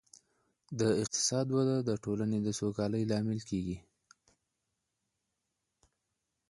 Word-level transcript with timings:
د 0.79 0.81
اقتصاد 1.01 1.47
وده 1.55 1.75
د 1.89 1.91
ټولني 2.03 2.39
د 2.43 2.49
سوکالۍ 2.59 3.03
لامل 3.11 3.39
کيږي. 3.49 3.77